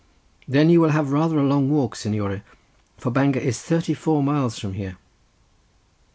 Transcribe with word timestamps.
"Then 0.47 0.71
you 0.71 0.81
will 0.81 0.89
have 0.89 1.11
rather 1.11 1.37
a 1.37 1.43
long 1.43 1.69
walk, 1.69 1.95
signore, 1.95 2.41
for 2.97 3.11
Bangor 3.11 3.39
is 3.41 3.61
thirty 3.61 3.93
four 3.93 4.23
miles 4.23 4.57
from 4.57 4.73
here." 4.73 4.97